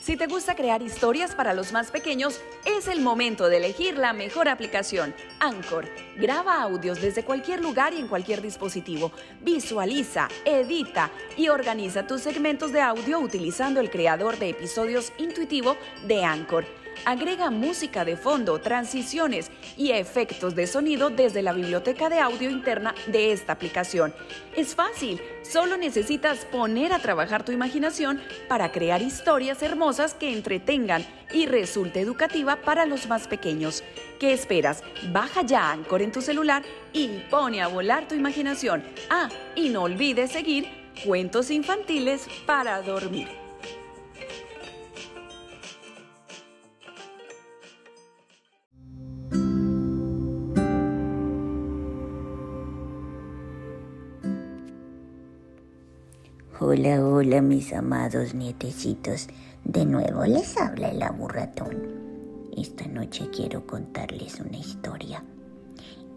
[0.00, 4.14] Si te gusta crear historias para los más pequeños, es el momento de elegir la
[4.14, 5.86] mejor aplicación, Anchor.
[6.16, 9.12] Graba audios desde cualquier lugar y en cualquier dispositivo.
[9.42, 15.76] Visualiza, edita y organiza tus segmentos de audio utilizando el creador de episodios intuitivo
[16.06, 16.79] de Anchor.
[17.04, 22.94] Agrega música de fondo, transiciones y efectos de sonido desde la biblioteca de audio interna
[23.06, 24.12] de esta aplicación.
[24.54, 31.06] Es fácil, solo necesitas poner a trabajar tu imaginación para crear historias hermosas que entretengan
[31.32, 33.82] y resulte educativa para los más pequeños.
[34.18, 34.82] ¿Qué esperas?
[35.10, 38.84] Baja ya Anchor en tu celular y pone a volar tu imaginación.
[39.08, 40.68] Ah, y no olvides seguir
[41.04, 43.39] cuentos infantiles para dormir.
[56.72, 59.26] Hola, hola mis amados nietecitos.
[59.64, 62.46] De nuevo les habla el aburratón.
[62.56, 65.24] Esta noche quiero contarles una historia.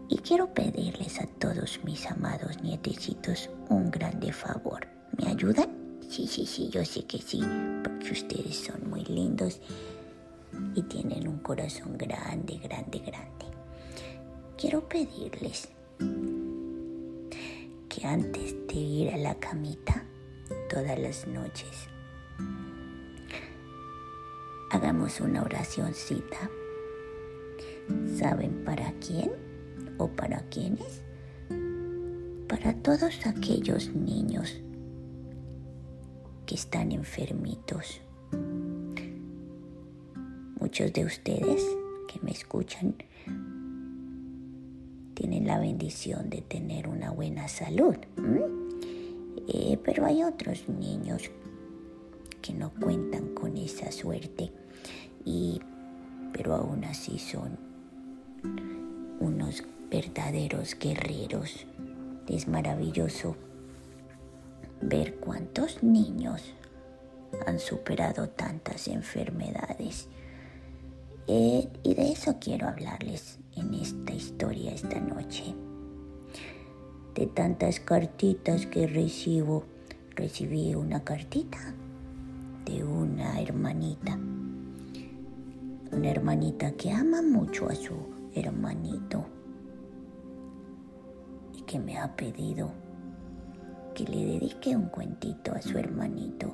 [0.08, 4.86] Y quiero pedirles a todos mis amados nietecitos un grande favor.
[5.18, 5.98] ¿Me ayudan?
[6.08, 7.40] Sí, sí, sí, yo sé que sí,
[7.82, 9.60] porque ustedes son muy lindos
[10.76, 13.46] y tienen un corazón grande, grande, grande.
[14.56, 15.68] Quiero pedirles
[17.88, 20.04] que antes de ir a la camita,
[20.68, 21.88] todas las noches.
[24.70, 26.50] Hagamos una oracióncita.
[28.16, 29.30] ¿Saben para quién
[29.98, 31.02] o para quiénes?
[32.48, 34.60] Para todos aquellos niños
[36.46, 38.00] que están enfermitos.
[40.60, 41.64] Muchos de ustedes
[42.08, 42.96] que me escuchan
[45.14, 47.96] tienen la bendición de tener una buena salud.
[49.84, 51.30] Pero hay otros niños
[52.40, 54.52] que no cuentan con esa suerte
[55.24, 55.60] y
[56.32, 57.56] pero aún así son
[59.20, 61.66] unos verdaderos guerreros.
[62.26, 63.36] Es maravilloso
[64.82, 66.42] ver cuántos niños
[67.46, 70.08] han superado tantas enfermedades.
[71.26, 75.54] Eh, y de eso quiero hablarles en esta historia esta noche
[77.14, 79.64] de tantas cartitas que recibo,
[80.16, 81.58] recibí una cartita
[82.64, 84.18] de una hermanita.
[85.92, 87.94] Una hermanita que ama mucho a su
[88.34, 89.24] hermanito
[91.56, 92.72] y que me ha pedido
[93.94, 96.52] que le dedique un cuentito a su hermanito.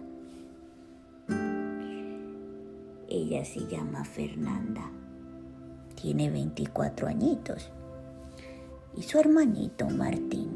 [3.08, 4.90] Ella se llama Fernanda,
[5.94, 7.72] tiene 24 añitos
[8.96, 10.48] y su hermanito Martín,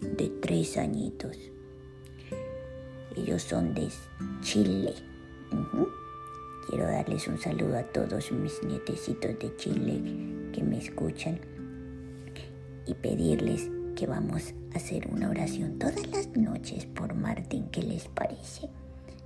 [0.00, 1.36] de tres añitos.
[3.16, 3.88] Ellos son de
[4.40, 4.94] Chile.
[6.68, 11.40] Quiero darles un saludo a todos mis nietecitos de Chile que me escuchan
[12.86, 17.68] y pedirles que vamos a hacer una oración todas las noches por Martín.
[17.70, 18.70] ¿Qué les parece?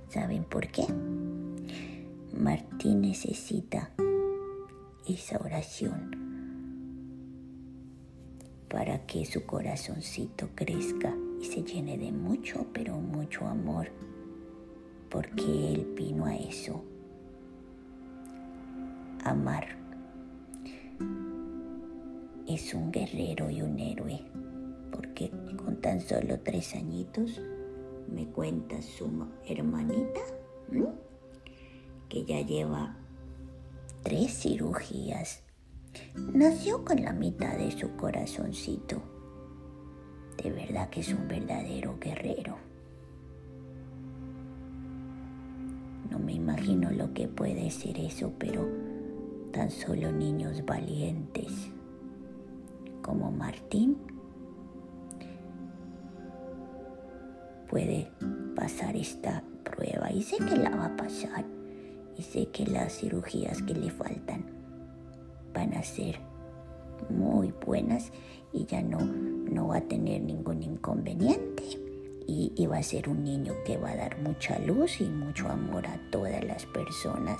[0.09, 0.85] ¿Saben por qué?
[2.33, 3.91] Martín necesita
[5.07, 6.26] esa oración
[8.69, 13.89] para que su corazoncito crezca y se llene de mucho, pero mucho amor,
[15.09, 16.83] porque Él vino a eso,
[19.23, 19.77] amar.
[22.47, 24.21] Es un guerrero y un héroe,
[24.91, 27.41] porque con tan solo tres añitos
[28.07, 30.21] me cuenta su hermanita
[32.09, 32.97] que ya lleva
[34.03, 35.43] tres cirugías
[36.33, 39.01] Nació con la mitad de su corazoncito.
[40.41, 42.67] De verdad que es un verdadero guerrero.
[46.27, 48.67] me imagino lo que puede ser eso, pero
[49.53, 51.69] tan solo niños valientes
[53.01, 53.95] como Martín
[57.69, 58.11] puede
[58.57, 61.45] pasar esta prueba y sé que la va a pasar
[62.17, 64.56] y sé que las cirugías que le faltan
[65.57, 66.19] van a ser
[67.09, 68.11] muy buenas
[68.53, 71.63] y ya no, no va a tener ningún inconveniente
[72.27, 75.87] y, va a ser un niño que va a dar mucha luz y mucho amor
[75.87, 77.39] a todas las personas.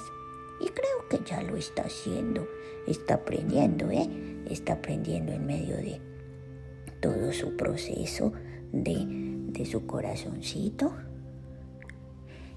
[0.62, 2.48] Y creo que ya lo está haciendo,
[2.88, 4.10] está aprendiendo, ¿eh?
[4.50, 6.02] Está aprendiendo en medio de
[7.02, 8.32] todo su proceso
[8.72, 9.06] de,
[9.52, 10.94] de su corazoncito.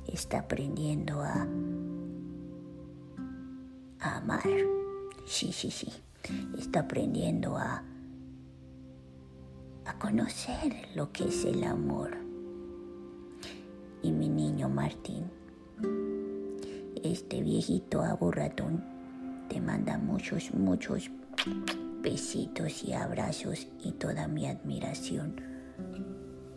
[0.06, 1.48] Está aprendiendo a
[3.98, 4.89] amar.
[5.30, 5.86] Sí, sí, sí.
[6.58, 7.84] Está aprendiendo a,
[9.86, 12.16] a conocer lo que es el amor.
[14.02, 15.30] Y mi niño Martín,
[17.04, 18.84] este viejito aburratón,
[19.48, 21.08] te manda muchos, muchos
[22.02, 25.40] besitos y abrazos y toda mi admiración,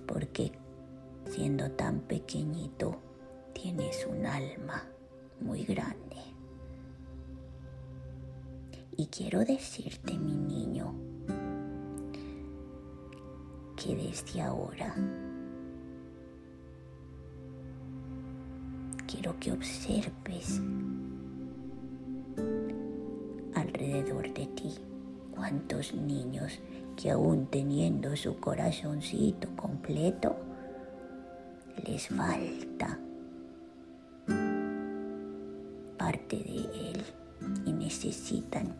[0.08, 0.52] porque
[1.30, 3.00] siendo tan pequeñito
[3.54, 4.84] tienes un alma
[5.40, 6.33] muy grande.
[9.16, 10.92] Quiero decirte, mi niño,
[13.76, 14.96] que desde ahora
[19.06, 20.60] quiero que observes
[23.54, 24.74] alrededor de ti
[25.36, 26.60] cuántos niños
[26.98, 30.36] que aún teniendo su corazoncito completo,
[31.86, 33.00] les falta
[36.00, 37.04] parte de él
[37.68, 38.74] y necesitan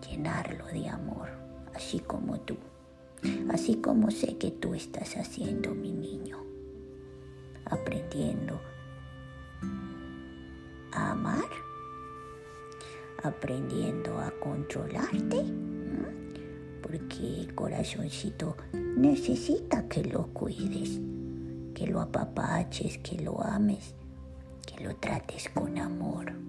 [0.00, 1.28] llenarlo de amor,
[1.74, 2.56] así como tú,
[3.50, 6.38] así como sé que tú estás haciendo, mi niño,
[7.64, 8.60] aprendiendo
[10.92, 11.48] a amar,
[13.22, 15.44] aprendiendo a controlarte,
[16.82, 21.00] porque el corazoncito necesita que lo cuides,
[21.74, 23.94] que lo apapaches, que lo ames,
[24.66, 26.47] que lo trates con amor.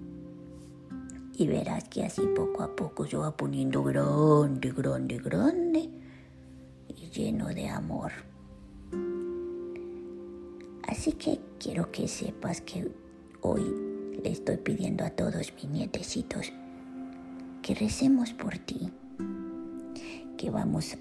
[1.40, 5.88] Y verás que así poco a poco se va poniendo grande, grande, grande
[6.86, 8.12] y lleno de amor.
[10.86, 12.92] Así que quiero que sepas que
[13.40, 13.62] hoy
[14.22, 16.52] le estoy pidiendo a todos mis nietecitos
[17.62, 18.92] que recemos por ti,
[20.36, 20.94] que vamos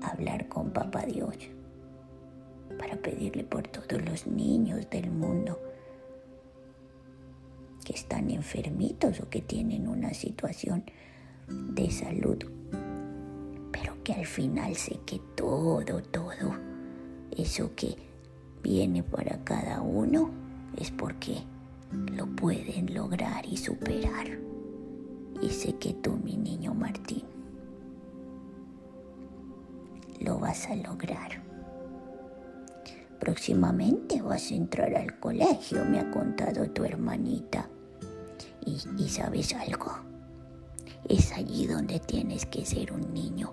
[0.00, 1.34] a hablar con Papá Dios
[2.78, 5.58] para pedirle por todos los niños del mundo
[7.84, 10.84] que están enfermitos o que tienen una situación
[11.48, 12.38] de salud,
[13.70, 16.56] pero que al final sé que todo, todo,
[17.36, 17.96] eso que
[18.62, 20.30] viene para cada uno
[20.76, 21.42] es porque
[22.12, 24.38] lo pueden lograr y superar.
[25.42, 27.24] Y sé que tú, mi niño Martín,
[30.20, 31.42] lo vas a lograr.
[33.20, 37.68] Próximamente vas a entrar al colegio, me ha contado tu hermanita.
[38.66, 39.92] Y, sabes algo,
[41.08, 43.52] es allí donde tienes que ser un niño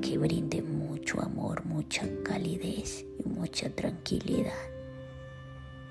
[0.00, 4.52] que brinde mucho amor, mucha calidez y mucha tranquilidad.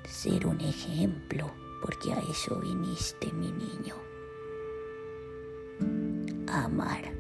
[0.08, 1.52] Ser un ejemplo,
[1.82, 3.96] porque a eso viniste, mi niño.
[6.48, 7.12] A amar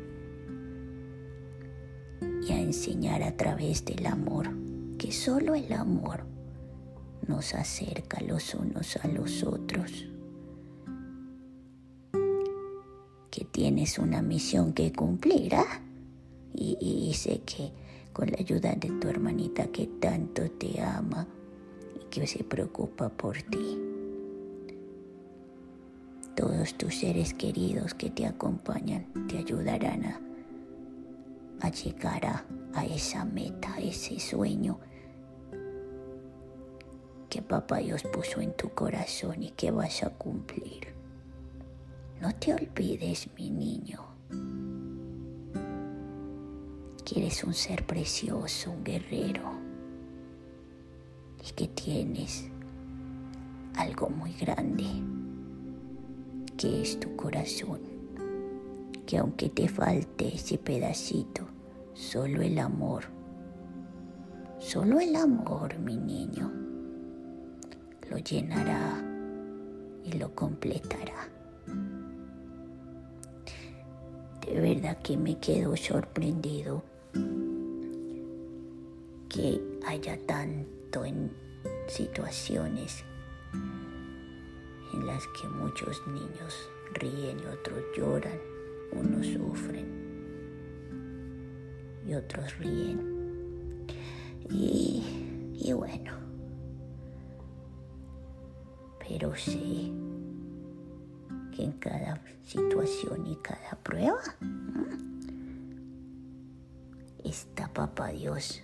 [2.41, 4.49] y a enseñar a través del amor,
[4.97, 6.25] que solo el amor
[7.27, 10.12] nos acerca los unos a los otros.
[13.33, 15.81] Que tienes una misión que cumplir, ¿ah?
[16.53, 17.71] y, y sé que
[18.13, 21.25] con la ayuda de tu hermanita que tanto te ama
[21.99, 23.79] y que se preocupa por ti,
[26.35, 30.05] todos tus seres queridos que te acompañan te ayudarán
[31.59, 34.79] a, llegar a, a esa meta, a ese sueño
[37.29, 41.02] que papá Dios puso en tu corazón y que vas a cumplir.
[42.23, 43.99] No te olvides, mi niño,
[47.03, 49.51] que eres un ser precioso, un guerrero,
[51.45, 52.49] y que tienes
[53.75, 54.85] algo muy grande,
[56.55, 57.81] que es tu corazón,
[59.05, 61.45] que aunque te falte ese pedacito,
[61.93, 63.03] solo el amor,
[64.59, 66.49] solo el amor, mi niño,
[68.09, 69.03] lo llenará
[70.05, 71.32] y lo completará.
[74.45, 76.83] De verdad que me quedo sorprendido
[79.29, 81.31] que haya tanto en
[81.87, 83.03] situaciones
[84.93, 88.37] en las que muchos niños ríen y otros lloran,
[88.91, 90.03] unos sufren
[92.05, 93.87] y otros ríen.
[94.49, 96.13] Y, y bueno,
[98.99, 100.12] pero que
[101.63, 104.21] en cada situación y cada prueba
[107.23, 108.61] está Papá Dios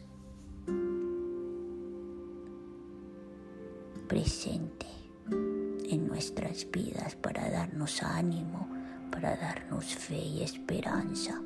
[4.07, 4.87] presente
[5.31, 8.67] en nuestras vidas para darnos ánimo,
[9.11, 11.41] para darnos fe y esperanza.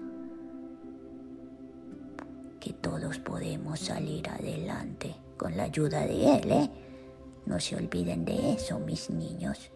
[2.60, 6.70] Que todos podemos salir adelante con la ayuda de Él, ¿eh?
[7.46, 9.70] No se olviden de eso, mis niños.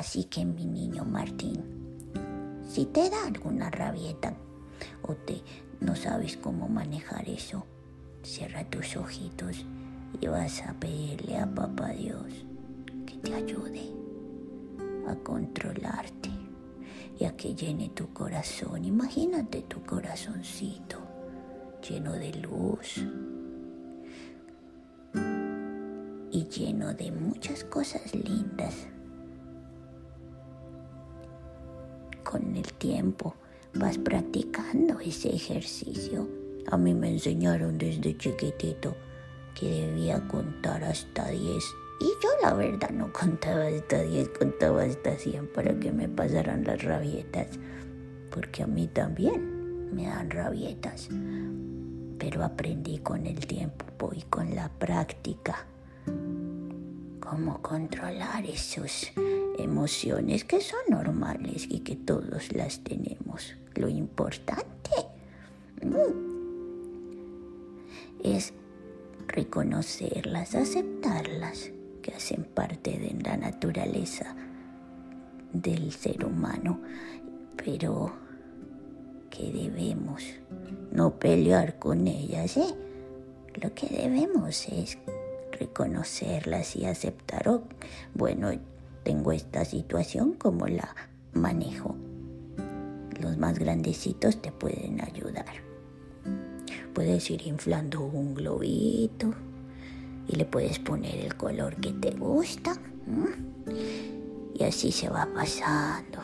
[0.00, 1.62] Así que mi niño Martín,
[2.66, 4.32] si te da alguna rabieta
[5.02, 5.42] o te
[5.80, 7.66] no sabes cómo manejar eso,
[8.22, 9.66] Cierra tus ojitos
[10.18, 12.46] y vas a pedirle a Papá Dios
[13.06, 13.92] que te ayude
[15.06, 16.30] a controlarte
[17.18, 18.86] y a que llene tu corazón.
[18.86, 20.96] Imagínate tu corazoncito
[21.86, 23.04] lleno de luz
[26.32, 28.88] y lleno de muchas cosas lindas.
[32.30, 33.34] Con el tiempo
[33.74, 36.28] vas practicando ese ejercicio
[36.70, 38.94] a mí me enseñaron desde chiquitito
[39.58, 41.42] que debía contar hasta 10.
[42.00, 46.62] Y yo la verdad no contaba hasta 10, contaba hasta 100 para que me pasaran
[46.62, 47.48] las rabietas.
[48.30, 51.08] Porque a mí también me dan rabietas.
[52.18, 55.66] Pero aprendí con el tiempo y con la práctica
[57.18, 59.12] cómo controlar esas
[59.62, 63.54] emociones que son normales y que todos las tenemos.
[63.74, 64.90] Lo importante
[65.82, 66.30] mm,
[68.24, 68.52] es
[69.28, 71.70] reconocerlas, aceptarlas,
[72.02, 74.34] que hacen parte de la naturaleza
[75.52, 76.80] del ser humano,
[77.56, 78.12] pero
[79.28, 80.24] que debemos
[80.92, 82.74] no pelear con ellas, ¿eh?
[83.60, 84.98] Lo que debemos es
[85.52, 87.60] reconocerlas y aceptar,
[88.14, 88.50] bueno,
[89.02, 90.94] tengo esta situación, como la
[91.32, 91.96] manejo?
[93.20, 95.46] Los más grandecitos te pueden ayudar.
[96.94, 99.32] Puedes ir inflando un globito
[100.26, 102.74] y le puedes poner el color que te gusta.
[104.54, 106.18] Y así se va pasando.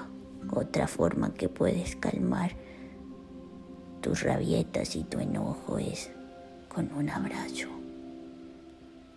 [0.50, 2.52] Otra forma que puedes calmar
[4.00, 6.11] tus rabietas y tu enojo es
[6.68, 7.68] con un abrazo.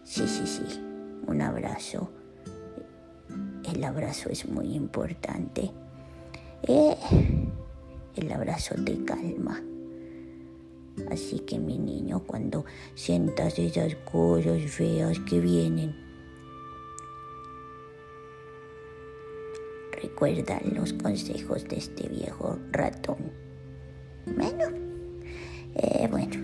[0.04, 0.82] Sí, sí, sí,
[1.28, 2.10] un abrazo.
[3.74, 5.72] El abrazo es muy importante.
[6.64, 6.96] Eh,
[8.16, 9.62] el abrazo te calma.
[11.12, 15.96] Así que mi niño, cuando sientas esas cosas feas que vienen,
[20.02, 23.32] recuerda los consejos de este viejo ratón.
[24.26, 24.66] Bueno,
[25.76, 26.36] eh, bueno,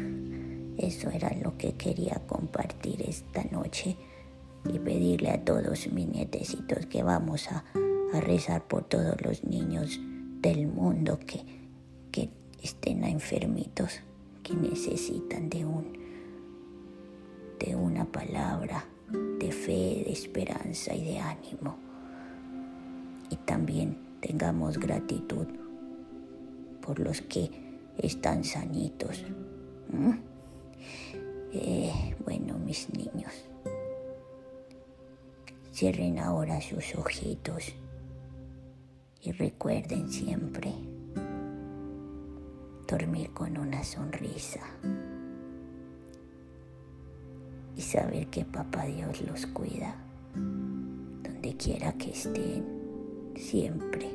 [0.77, 3.98] eso era lo que quería compartir esta noche
[4.74, 7.64] y pedirle a todos mis nietecitos que vamos a,
[8.14, 10.00] rezar por todos los niños
[10.40, 11.44] del mundo que,
[12.12, 12.30] que
[12.64, 14.00] estén enfermitos
[14.42, 15.98] que necesitan de un
[17.60, 18.86] de una palabra
[19.40, 21.78] de fe, de esperanza y de ánimo.
[23.30, 25.48] Y también tengamos gratitud
[26.82, 27.50] por los que
[27.98, 29.24] están sanitos.
[31.54, 33.32] Eh, bueno, mis niños,
[35.75, 37.74] cierren ahora sus ojitos
[39.22, 40.74] y recuerden siempre
[42.88, 44.62] dormir con una sonrisa
[47.75, 49.98] y saber que Papá Dios los cuida
[50.34, 52.63] donde quiera que estén,
[53.36, 54.12] siempre,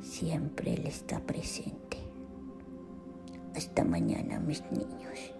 [0.00, 1.98] siempre Él está presente.
[3.56, 5.39] Hasta mañana, mis niños.